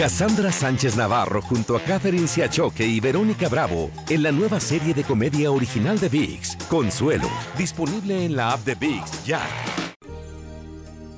[0.00, 5.04] Cassandra Sánchez Navarro junto a Catherine Siachoque y Verónica Bravo en la nueva serie de
[5.04, 9.42] comedia original de VIX, Consuelo, disponible en la app de VIX ya.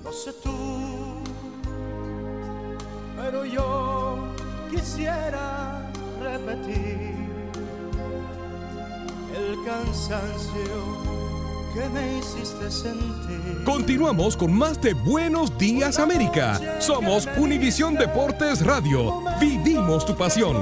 [0.03, 1.23] No sé tú,
[3.17, 4.19] pero yo
[4.69, 5.89] quisiera
[6.21, 7.15] repetir
[9.37, 11.42] el cansancio
[11.73, 13.65] que me hiciste sentir.
[13.65, 16.81] Continuamos con más de Buenos Días América.
[16.81, 19.23] Somos Univisión Deportes Radio.
[19.41, 20.57] Vivimos tu pasión.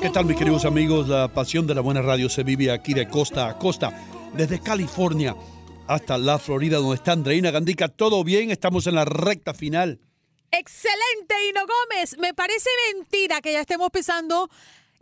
[0.00, 1.08] ¿Qué tal mis queridos amigos?
[1.08, 3.92] La pasión de la buena radio se vive aquí de costa a costa,
[4.34, 5.36] desde California
[5.86, 7.88] hasta la Florida, donde está Andreina Gandica.
[7.88, 8.50] ¿Todo bien?
[8.50, 10.00] Estamos en la recta final.
[10.50, 12.16] Excelente, Hino Gómez.
[12.18, 14.48] Me parece mentira que ya estemos pisando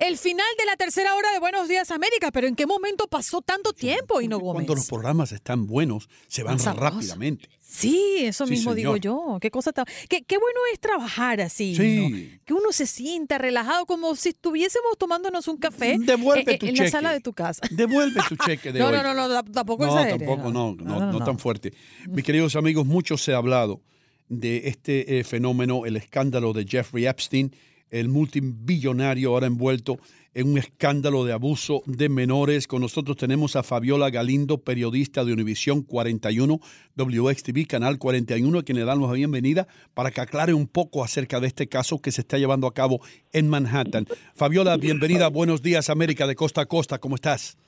[0.01, 3.43] el final de la tercera hora de Buenos Días América, pero ¿en qué momento pasó
[3.43, 4.55] tanto tiempo, Hino Gómez?
[4.65, 7.49] Cuando los programas están buenos, se van rápidamente.
[7.61, 9.39] Sí, eso Sí, mismo digo yo.
[9.41, 9.85] Qué cosa tan...
[10.09, 11.77] Qué, qué bueno es trabajar así.
[11.77, 11.99] Sí.
[11.99, 12.41] ¿no?
[12.45, 16.73] Que uno se sienta relajado como si estuviésemos tomándonos un café Devuelve eh, tu en
[16.75, 16.85] cheque.
[16.87, 17.63] la sala de tu casa.
[17.71, 18.93] Devuelve tu cheque de No, hoy.
[18.95, 21.25] no, no, no, tampoco No, exagere, tampoco, no, no, no, no, no.
[21.25, 21.73] tan fuerte.
[22.09, 23.81] Mis queridos amigos, mucho se ha hablado
[24.29, 27.55] de este eh, fenómeno, el escándalo de Jeffrey Epstein,
[27.91, 29.99] el multibillonario ahora envuelto
[30.35, 32.67] en un escándalo de abuso de menores.
[32.67, 36.61] Con nosotros tenemos a Fabiola Galindo, periodista de Univisión 41,
[36.97, 41.41] WXTV, Canal 41, a quien le damos la bienvenida para que aclare un poco acerca
[41.41, 43.01] de este caso que se está llevando a cabo
[43.33, 44.07] en Manhattan.
[44.35, 45.29] Fabiola, bienvenida.
[45.29, 46.99] Buenos días, América, de costa a costa.
[46.99, 47.59] ¿Cómo estás?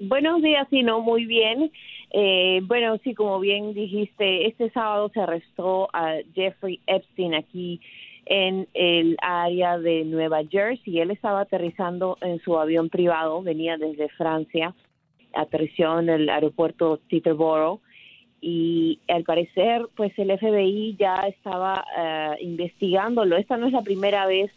[0.00, 1.72] Buenos días, no, muy bien.
[2.10, 7.80] Eh, bueno, sí, como bien dijiste, este sábado se arrestó a Jeffrey Epstein aquí
[8.28, 11.00] en el área de Nueva Jersey.
[11.00, 14.74] Él estaba aterrizando en su avión privado, venía desde Francia,
[15.32, 17.80] aterrizó en el aeropuerto Teterboro
[18.40, 23.36] y al parecer, pues el FBI ya estaba eh, investigándolo.
[23.36, 24.52] Esta no es la primera vez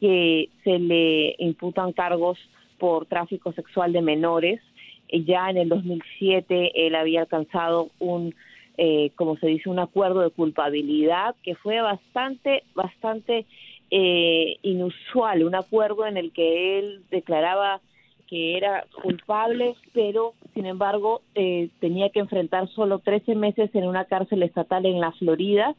[0.00, 2.38] que se le imputan cargos
[2.78, 4.60] por tráfico sexual de menores.
[5.08, 8.34] Ya en el 2007 él había alcanzado un,
[8.76, 13.46] eh, como se dice, un acuerdo de culpabilidad que fue bastante, bastante
[13.90, 17.80] eh, inusual, un acuerdo en el que él declaraba
[18.28, 24.06] que era culpable, pero sin embargo eh, tenía que enfrentar solo 13 meses en una
[24.06, 25.74] cárcel estatal en la Florida,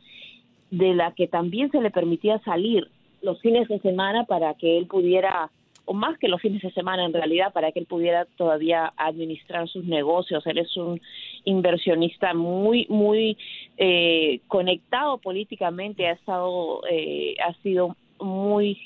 [0.72, 2.88] de la que también se le permitía salir
[3.22, 5.50] los fines de semana para que él pudiera,
[5.86, 9.68] o más que los fines de semana en realidad, para que él pudiera todavía administrar
[9.68, 10.46] sus negocios.
[10.48, 11.02] Él es un
[11.44, 13.38] inversionista muy, muy
[13.78, 18.80] eh, conectado políticamente, ha estado, eh, ha sido muy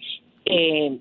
[0.46, 0.98] eh,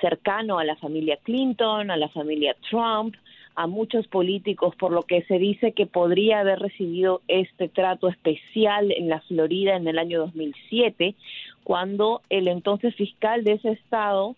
[0.00, 3.14] cercano a la familia Clinton, a la familia Trump,
[3.58, 8.92] a muchos políticos, por lo que se dice que podría haber recibido este trato especial
[8.92, 11.16] en la Florida en el año 2007,
[11.64, 14.36] cuando el entonces fiscal de ese estado,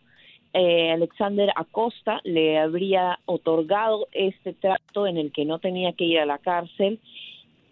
[0.52, 6.18] eh, Alexander Acosta, le habría otorgado este trato en el que no tenía que ir
[6.18, 6.98] a la cárcel.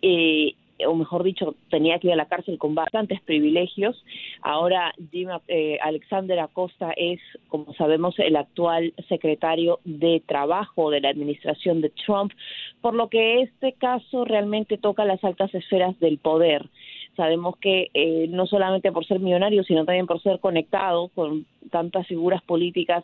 [0.03, 0.55] Eh,
[0.87, 4.03] o mejor dicho, tenía que ir a la cárcel con bastantes privilegios.
[4.43, 11.09] Ahora Jim, eh, Alexander Acosta es, como sabemos, el actual secretario de Trabajo de la
[11.09, 12.33] administración de Trump,
[12.81, 16.69] por lo que este caso realmente toca las altas esferas del poder.
[17.19, 22.07] Sabemos que eh, no solamente por ser millonario, sino también por ser conectado con tantas
[22.07, 23.03] figuras políticas,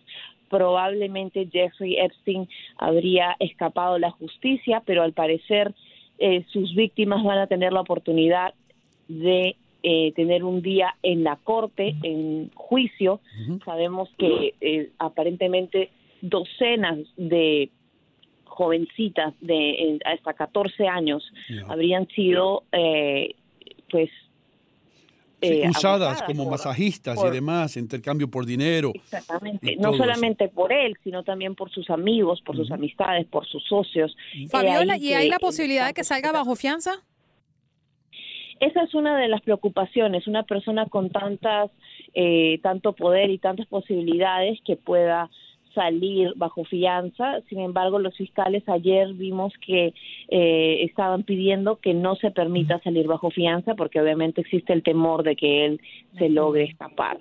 [0.49, 5.75] probablemente Jeffrey Epstein habría escapado la justicia, pero al parecer
[6.21, 8.55] eh, sus víctimas van a tener la oportunidad
[9.09, 13.21] de eh, tener un día en la corte, en juicio.
[13.67, 15.91] Sabemos que eh, aparentemente
[16.23, 17.69] docenas de
[18.45, 21.31] jovencitas de hasta 14 años
[21.69, 23.35] habrían sido, eh,
[23.95, 24.11] pues,
[25.41, 28.91] Sí, eh, usadas abusadas como por- masajistas por- y demás, intercambio por dinero.
[28.93, 29.99] Exactamente, no eso.
[29.99, 34.17] solamente por él, sino también por sus amigos, por sus amistades, por sus socios.
[34.51, 37.05] Fabiola, Eh, ahí ¿y hay que- la posibilidad de que salga bajo fianza?
[38.59, 41.71] Esa es una de las preocupaciones, una persona con tantas,
[42.15, 45.31] eh, tanto poder y tantas posibilidades que pueda
[45.75, 47.41] salir bajo fianza.
[47.49, 49.93] Sin embargo, los fiscales ayer vimos que
[50.29, 55.23] eh, estaban pidiendo que no se permita salir bajo fianza porque obviamente existe el temor
[55.23, 55.81] de que él
[56.19, 57.19] se logre escapar.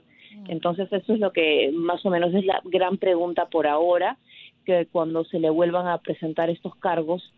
[0.47, 4.17] Entonces, eso es lo que más o menos es la gran pregunta por ahora,
[4.65, 7.33] que cuando se le vuelvan a presentar estos cargos,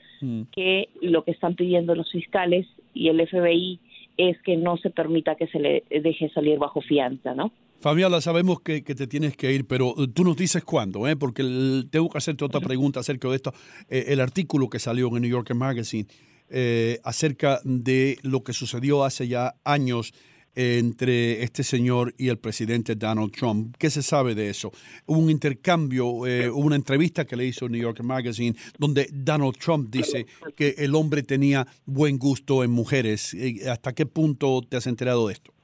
[0.52, 3.80] que lo que están pidiendo los fiscales y el FBI
[4.18, 7.52] es que no se permita que se le deje salir bajo fianza, ¿no?
[7.82, 11.16] Fabiola, sabemos que, que te tienes que ir, pero eh, tú nos dices cuándo, ¿eh?
[11.16, 13.54] porque el- tengo que hacerte otra pregunta acerca de esto.
[13.90, 16.08] Eh, el artículo que salió en el New Yorker Magazine
[16.50, 20.14] eh, acerca de lo que sucedió hace ya años
[20.58, 23.76] entre este señor y el presidente Donald Trump.
[23.78, 24.72] ¿Qué se sabe de eso?
[25.06, 29.10] Hubo un intercambio, eh, hubo una entrevista que le hizo el New Yorker Magazine donde
[29.12, 30.26] Donald Trump dice
[30.56, 33.36] que el hombre tenía buen gusto en mujeres.
[33.70, 35.55] ¿Hasta qué punto te has enterado de esto?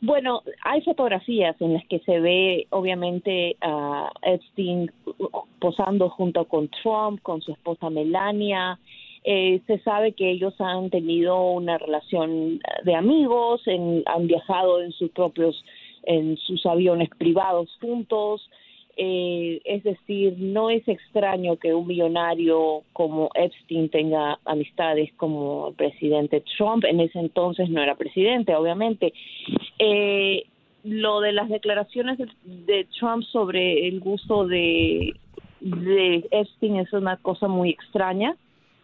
[0.00, 4.90] Bueno, hay fotografías en las que se ve obviamente a Epstein
[5.58, 8.78] posando junto con Trump, con su esposa Melania.
[9.24, 14.92] Eh, se sabe que ellos han tenido una relación de amigos, en- han viajado en
[14.92, 15.64] sus propios,
[16.04, 18.48] en sus aviones privados juntos.
[19.00, 25.74] Eh, es decir, no es extraño que un millonario como Epstein tenga amistades como el
[25.74, 26.84] presidente Trump.
[26.84, 29.12] En ese entonces no era presidente, obviamente.
[29.78, 30.44] Eh,
[30.82, 35.14] lo de las declaraciones de, de Trump sobre el gusto de,
[35.60, 38.36] de Epstein es una cosa muy extraña.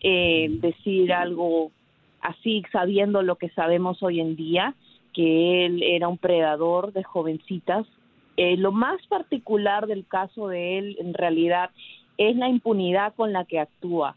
[0.07, 1.73] Eh, decir algo
[2.21, 4.75] así, sabiendo lo que sabemos hoy en día,
[5.15, 7.87] que él era un predador de jovencitas.
[8.37, 11.71] Eh, lo más particular del caso de él, en realidad,
[12.19, 14.17] es la impunidad con la que actúa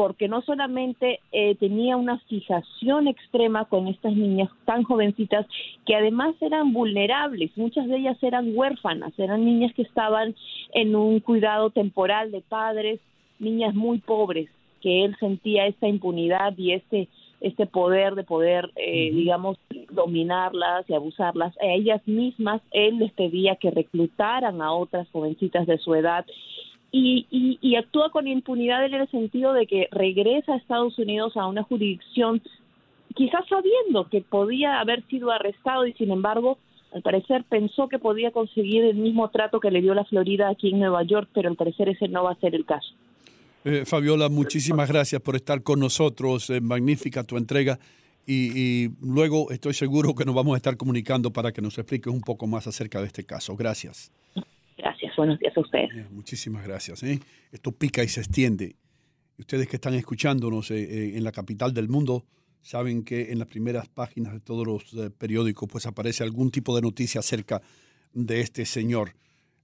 [0.00, 5.46] porque no solamente eh, tenía una fijación extrema con estas niñas tan jovencitas
[5.84, 10.34] que además eran vulnerables, muchas de ellas eran huérfanas, eran niñas que estaban
[10.72, 12.98] en un cuidado temporal de padres,
[13.38, 14.48] niñas muy pobres,
[14.80, 17.08] que él sentía esta impunidad y este
[17.40, 19.58] este poder de poder, eh, digamos,
[19.90, 21.56] dominarlas y abusarlas.
[21.60, 26.26] A ellas mismas, él les pedía que reclutaran a otras jovencitas de su edad
[26.92, 31.36] y, y, y actúa con impunidad en el sentido de que regresa a Estados Unidos
[31.36, 32.42] a una jurisdicción
[33.14, 36.58] quizás sabiendo que podía haber sido arrestado y sin embargo
[36.92, 40.70] al parecer pensó que podía conseguir el mismo trato que le dio la Florida aquí
[40.70, 42.92] en Nueva York, pero al parecer ese no va a ser el caso.
[43.62, 46.48] Eh, Fabiola, muchísimas gracias por estar con nosotros.
[46.48, 47.78] Eh, magnífica tu entrega.
[48.26, 52.12] Y, y luego estoy seguro que nos vamos a estar comunicando para que nos expliques
[52.12, 53.56] un poco más acerca de este caso.
[53.56, 54.12] Gracias.
[54.78, 55.90] Gracias, buenos días a ustedes.
[55.94, 57.02] Eh, muchísimas gracias.
[57.02, 57.20] ¿eh?
[57.52, 58.76] Esto pica y se extiende.
[59.36, 62.26] Ustedes que están escuchándonos en la capital del mundo
[62.60, 66.82] saben que en las primeras páginas de todos los periódicos pues aparece algún tipo de
[66.82, 67.62] noticia acerca
[68.12, 69.14] de este señor,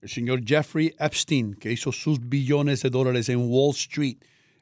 [0.03, 4.19] el señor Jeffrey Epstein, que hizo sus billones de dólares en Wall Street,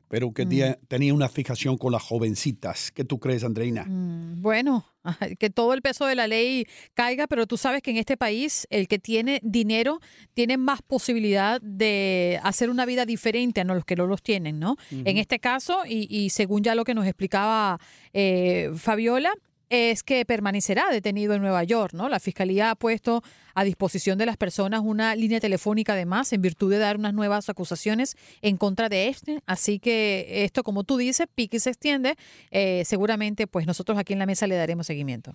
[0.09, 0.47] pero que
[0.87, 2.93] tenía una fijación con las jovencitas.
[2.93, 3.85] ¿Qué tú crees, Andreina?
[3.85, 4.85] Mm, Bueno,
[5.41, 8.67] que todo el peso de la ley caiga, pero tú sabes que en este país
[8.71, 10.01] el que tiene dinero
[10.35, 14.77] tiene más posibilidad de hacer una vida diferente a los que no los tienen, ¿no?
[14.91, 17.81] En este caso, y, y según ya lo que nos explicaba
[18.13, 19.33] eh, Fabiola,
[19.75, 22.09] es que permanecerá detenido en Nueva York, ¿no?
[22.09, 23.23] La fiscalía ha puesto
[23.55, 27.49] a disposición de las personas una línea telefónica además en virtud de dar unas nuevas
[27.49, 29.41] acusaciones en contra de Epstein.
[29.47, 32.17] Así que esto, como tú dices, pique y se extiende.
[32.51, 35.35] Eh, seguramente, pues nosotros aquí en la mesa le daremos seguimiento.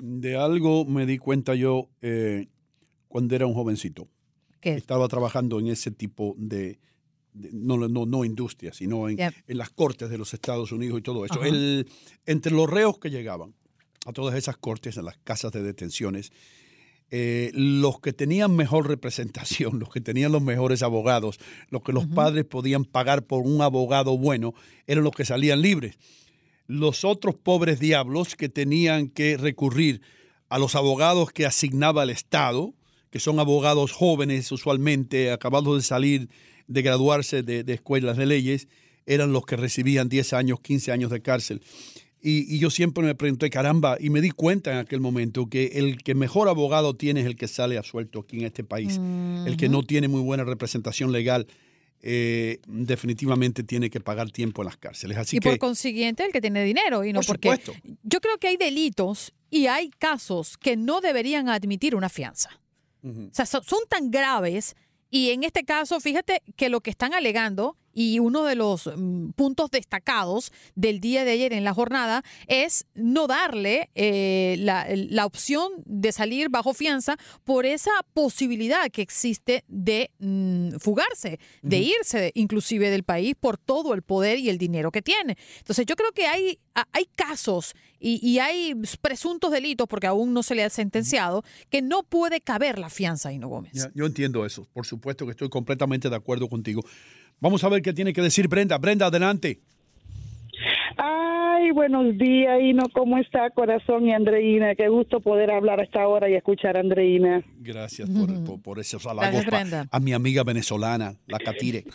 [0.00, 2.46] De algo me di cuenta yo eh,
[3.08, 4.08] cuando era un jovencito.
[4.60, 4.74] ¿Qué?
[4.74, 6.78] Estaba trabajando en ese tipo de,
[7.32, 11.42] no, no, no industria, sino en, las cortes de los Estados Unidos y todo eso.
[11.42, 11.88] El-
[12.26, 13.54] entre los reos que llegaban
[14.06, 16.32] a todas esas cortes, en las casas de detenciones,
[17.12, 21.38] eh, los que tenían mejor representación, los que tenían los mejores abogados,
[21.68, 24.54] los que los padres podían pagar por un abogado bueno,
[24.86, 25.98] eran los que salían libres.
[26.66, 30.02] Los otros pobres diablos que tenían que recurrir
[30.48, 32.74] a los abogados que asignaba el Estado,
[33.10, 36.28] que son abogados jóvenes usualmente, acabados de salir,
[36.68, 38.68] de graduarse de, de escuelas de leyes,
[39.04, 41.60] eran los que recibían 10 años, 15 años de cárcel.
[42.22, 45.66] Y, y yo siempre me pregunté, caramba, y me di cuenta en aquel momento que
[45.74, 48.98] el que mejor abogado tiene es el que sale absuelto aquí en este país.
[49.46, 51.46] El que no tiene muy buena representación legal,
[52.02, 55.16] eh, definitivamente tiene que pagar tiempo en las cárceles.
[55.18, 57.72] Así y que, por consiguiente el que tiene dinero y no Por porque supuesto.
[58.02, 62.50] yo creo que hay delitos y hay casos que no deberían admitir una fianza.
[63.02, 64.76] O sea, so- son tan graves
[65.10, 69.32] y en este caso, fíjate que lo que están alegando y uno de los mm,
[69.32, 75.26] puntos destacados del día de ayer en la jornada es no darle eh, la, la
[75.26, 82.32] opción de salir bajo fianza por esa posibilidad que existe de mm, fugarse, de irse
[82.34, 85.36] inclusive del país por todo el poder y el dinero que tiene.
[85.58, 86.58] Entonces yo creo que hay,
[86.92, 91.82] hay casos y, y hay presuntos delitos, porque aún no se le ha sentenciado, que
[91.82, 93.72] no puede caber la fianza, Hino Gómez.
[93.74, 94.66] Ya, yo entiendo eso.
[94.72, 96.82] Por supuesto que estoy completamente de acuerdo contigo.
[97.40, 98.78] Vamos a ver qué tiene que decir Brenda.
[98.78, 99.60] Brenda, adelante.
[101.60, 102.84] Ay, buenos días, Ino.
[102.92, 104.74] ¿Cómo está, corazón y Andreina?
[104.74, 107.42] Qué gusto poder hablar a esta hora y escuchar a Andreina.
[107.58, 111.84] Gracias por, por- por esos halagos Gracias, a mi amiga venezolana, la Catire.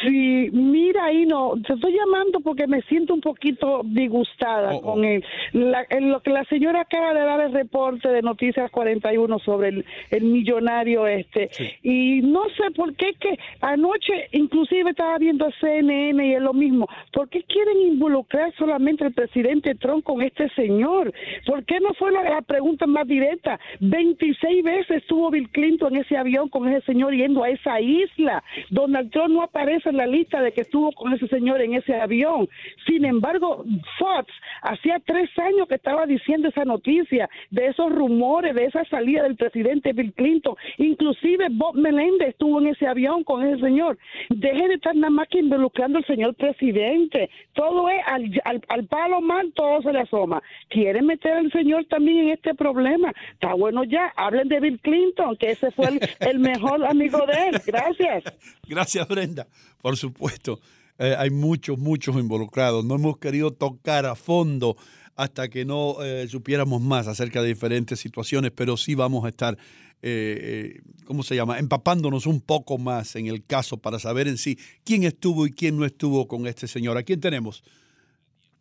[0.00, 5.84] Sí, mira, Ino, te estoy llamando porque me siento un poquito disgustada con el, la-
[5.90, 9.84] en lo que la señora acaba de dar el reporte de Noticias 41 sobre el,
[10.10, 11.50] el millonario este.
[11.82, 16.86] Y no sé por qué que anoche inclusive estaba viendo CNN y es lo mismo.
[17.12, 21.12] ¿Por qué quieren involucrar solamente al presidente Trump con este señor?
[21.46, 23.58] ¿Por qué no fue la, la pregunta más directa?
[23.80, 28.42] 26 veces estuvo Bill Clinton en ese avión con ese señor yendo a esa isla.
[28.70, 31.94] Donald Trump no aparece en la lista de que estuvo con ese señor en ese
[31.94, 32.48] avión.
[32.86, 33.64] Sin embargo,
[33.98, 39.22] Fox hacía tres años que estaba diciendo esa noticia de esos rumores, de esa salida
[39.22, 40.54] del presidente Bill Clinton.
[40.78, 43.98] Inclusive Bob Meléndez estuvo en ese avión con ese señor.
[44.30, 47.30] Deje de estar nada más que involucrando al señor presidente.
[47.54, 50.42] Todo es al, al, al palo mal, todo se le asoma.
[50.68, 53.12] Quieren meter al señor también en este problema.
[53.32, 57.48] Está bueno ya, hablen de Bill Clinton, que ese fue el, el mejor amigo de
[57.48, 57.62] él.
[57.66, 58.24] Gracias.
[58.66, 59.46] Gracias, Brenda.
[59.80, 60.60] Por supuesto,
[60.98, 62.84] eh, hay muchos, muchos involucrados.
[62.84, 64.76] No hemos querido tocar a fondo
[65.18, 69.58] hasta que no eh, supiéramos más acerca de diferentes situaciones, pero sí vamos a estar,
[70.00, 74.38] eh, eh, ¿cómo se llama?, empapándonos un poco más en el caso para saber en
[74.38, 76.96] sí quién estuvo y quién no estuvo con este señor.
[76.96, 77.64] ¿A quién tenemos?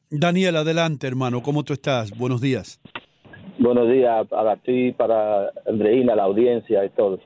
[0.10, 1.42] Daniel, adelante, hermano.
[1.42, 2.18] ¿Cómo tú estás?
[2.18, 2.80] Buenos días.
[3.60, 7.20] Buenos días para ti, para Andreina, la audiencia y todos.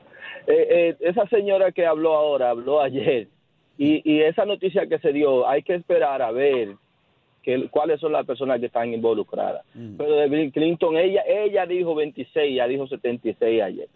[0.46, 3.28] Eh, eh, esa señora que habló ahora, habló ayer,
[3.78, 6.76] y, y esa noticia que se dio, hay que esperar a ver
[7.42, 9.64] que, cuáles son las personas que están involucradas.
[9.74, 13.88] Pero de Bill Clinton, ella ella dijo 26, ella dijo 76 ayer.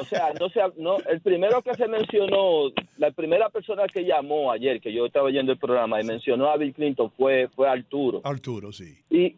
[0.00, 4.52] O sea, no se, no, el primero que se mencionó, la primera persona que llamó
[4.52, 8.20] ayer, que yo estaba oyendo el programa y mencionó a Bill Clinton fue, fue Arturo.
[8.24, 8.96] Arturo, sí.
[9.10, 9.36] Y,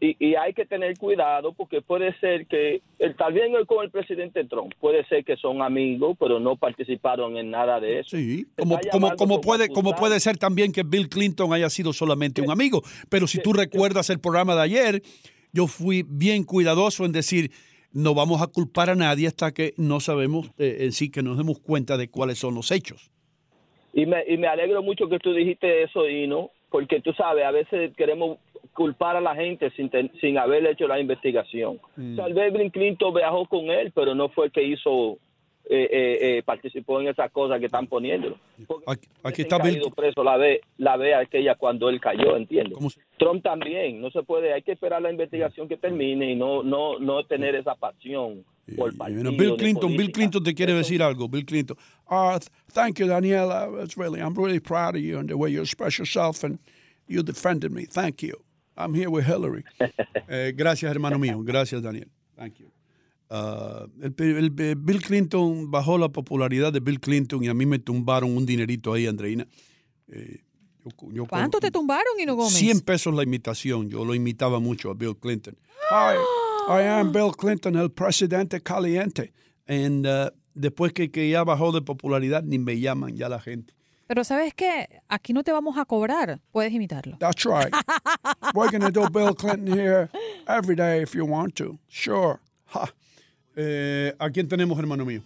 [0.00, 4.44] y, y hay que tener cuidado porque puede ser que, el, también con el presidente
[4.44, 8.16] Trump, puede ser que son amigos, pero no participaron en nada de eso.
[8.16, 12.42] Sí, como, como, como, puede, como puede ser también que Bill Clinton haya sido solamente
[12.42, 12.82] un amigo.
[13.08, 15.02] Pero si tú recuerdas el programa de ayer,
[15.52, 17.50] yo fui bien cuidadoso en decir,
[17.94, 21.38] no vamos a culpar a nadie hasta que no sabemos eh, en sí, que nos
[21.38, 23.10] demos cuenta de cuáles son los hechos.
[23.92, 27.52] Y me, y me alegro mucho que tú dijiste eso, Ino, porque tú sabes, a
[27.52, 28.38] veces queremos
[28.72, 31.78] culpar a la gente sin, ten- sin haber hecho la investigación.
[31.96, 32.16] Mm.
[32.16, 35.16] Tal vez Bill Clinton viajó con él, pero no fue el que hizo,
[35.66, 38.38] eh, eh, eh, participó en esas cosas que están poniendo.
[38.86, 39.80] Aquí, aquí está Bill.
[39.96, 42.76] preso la ve, la ve aquella cuando él cayó, ¿entiendes?
[43.18, 46.98] Trump también, no se puede, hay que esperar la investigación que termine y no no
[46.98, 48.44] no tener esa pasión
[48.76, 49.22] por partido.
[49.22, 50.12] Bueno, Bill Clinton, Bill.
[50.12, 51.28] Clinton te quiere decir algo.
[51.28, 51.76] Bill Clinton.
[52.10, 53.82] Uh, th- thank you, Daniela.
[53.82, 56.58] It's really, I'm really proud of you and the way you express yourself and
[57.06, 57.86] you defended me.
[57.86, 58.34] Thank you.
[58.76, 59.64] I'm here with Hillary.
[60.28, 61.42] Eh, gracias, hermano mío.
[61.44, 62.08] Gracias, Daniel.
[62.36, 62.70] Thank you.
[63.30, 67.66] Uh, el, el- el Bill Clinton bajó la popularidad de Bill Clinton y a mí
[67.66, 69.46] me tumbaron un dinerito ahí, Andreina.
[70.08, 70.42] Eh,
[70.84, 72.52] yo- yo- ¿Cuánto te tumbaron, Hino Gómez?
[72.52, 73.88] 100 pesos la imitación.
[73.88, 75.56] Yo lo imitaba mucho a Bill Clinton.
[75.90, 76.16] Hi,
[76.68, 79.32] I am Bill Clinton, el presidente caliente.
[79.66, 83.74] And, uh, después que, que ya bajó de popularidad, ni me llaman ya la gente.
[84.06, 85.00] Pero ¿sabes qué?
[85.08, 86.38] Aquí no te vamos a cobrar.
[86.52, 87.16] Puedes imitarlo.
[87.18, 87.72] That's right.
[88.54, 90.10] We're going to do Bill Clinton here
[90.46, 91.78] every day if you want to.
[91.88, 92.38] Sure.
[92.66, 92.86] Ha.
[93.56, 95.22] Eh, ¿A quién tenemos, hermano mío?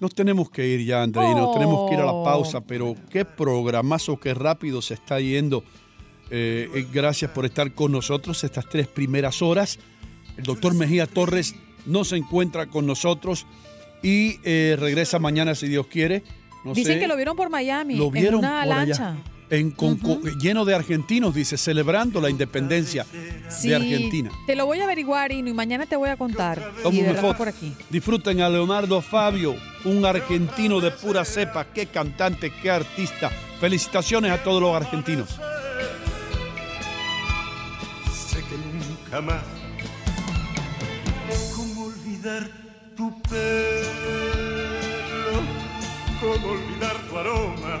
[0.00, 1.34] Nos tenemos que ir ya, Andreina.
[1.40, 2.24] Nos tenemos que ir a la Oh.
[2.24, 5.62] pausa, pero qué programazo, qué rápido se está yendo.
[6.30, 9.78] Eh, eh, gracias por estar con nosotros estas tres primeras horas.
[10.36, 11.54] El doctor Mejía Torres
[11.86, 13.46] no se encuentra con nosotros
[14.02, 16.22] y eh, regresa mañana, si Dios quiere.
[16.64, 16.98] No Dicen sé.
[17.00, 19.16] que lo vieron por Miami, Lo vieron en una por allá.
[19.50, 19.74] En,
[20.40, 23.04] lleno de argentinos, dice, celebrando la independencia
[23.48, 24.30] Sí, de Argentina.
[24.46, 26.72] Te lo voy a averiguar, Ino, y mañana te voy a contar.
[26.90, 27.36] Y de foto.
[27.36, 27.74] por aquí.
[27.90, 31.66] Disfruten a Leonardo Fabio, un argentino de pura cepa.
[31.66, 33.30] Qué cantante, qué artista.
[33.60, 35.28] Felicitaciones a todos los argentinos.
[38.12, 39.42] Sé que nunca más.
[41.54, 42.48] ¿Cómo olvidar
[42.96, 43.44] tu pelo?
[46.20, 47.80] ¿Cómo olvidar tu aroma?